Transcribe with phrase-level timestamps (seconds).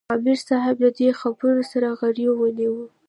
[0.15, 2.91] "امیر صېب د دې خبرو سره غرېو ونیوۀ ـ